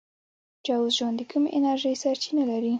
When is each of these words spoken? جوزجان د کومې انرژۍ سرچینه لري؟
جوزجان 0.65 1.13
د 1.19 1.21
کومې 1.31 1.49
انرژۍ 1.57 1.95
سرچینه 2.03 2.43
لري؟ 2.51 2.69